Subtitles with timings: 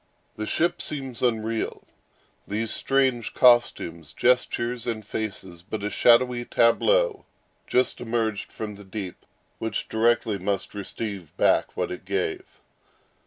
[0.35, 1.83] The ship seems unreal;
[2.47, 7.27] these strange costumes, gestures, and faces, but a shadowy tableau
[7.67, 9.27] just emerged from the deep,
[9.59, 12.57] which directly must receive back what it gave.